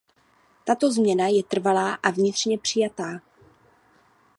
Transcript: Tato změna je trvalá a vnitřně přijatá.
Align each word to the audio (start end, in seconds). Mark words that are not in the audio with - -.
Tato 0.65 0.91
změna 0.91 1.27
je 1.27 1.43
trvalá 1.43 1.93
a 1.93 2.11
vnitřně 2.11 2.57
přijatá. 2.57 3.19